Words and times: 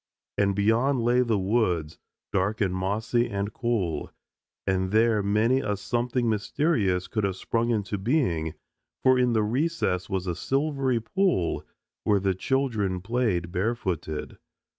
And 0.35 0.55
beyond 0.55 1.01
lay 1.03 1.21
the 1.21 1.37
woods, 1.37 1.99
dark 2.33 2.59
and 2.59 2.73
mossy 2.73 3.29
and 3.29 3.53
cool, 3.53 4.11
and 4.65 4.89
there 4.89 5.21
many 5.21 5.59
a 5.59 5.77
something 5.77 6.27
mysterious 6.27 7.07
could 7.07 7.23
have 7.23 7.35
sprung 7.35 7.69
into 7.69 7.99
being, 7.99 8.55
for 9.03 9.19
in 9.19 9.33
the 9.33 9.43
recess 9.43 10.09
was 10.09 10.25
a 10.25 10.33
silvery 10.35 10.99
pool 11.01 11.63
where 12.03 12.19
the 12.19 12.33
children 12.33 12.99
played 13.01 13.51
barefooted. 13.51 14.39